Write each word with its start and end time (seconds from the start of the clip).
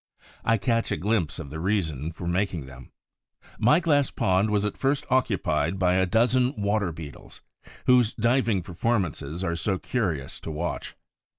I 0.43 0.57
catch 0.57 0.91
a 0.91 0.97
glimpse 0.97 1.37
of 1.37 1.51
the 1.51 1.59
reason 1.59 2.11
for 2.11 2.25
making 2.25 2.65
them. 2.65 2.91
My 3.59 3.79
glass 3.79 4.09
pond 4.09 4.49
was 4.49 4.65
at 4.65 4.75
first 4.75 5.05
occupied 5.11 5.77
by 5.77 5.93
a 5.93 6.07
dozen 6.07 6.55
Water 6.59 6.91
beetles, 6.91 7.41
whose 7.85 8.15
diving 8.15 8.63
performances 8.63 9.43
are 9.43 9.55
so 9.55 9.77
curious 9.77 10.39
to 10.39 10.49
watch. 10.49 10.95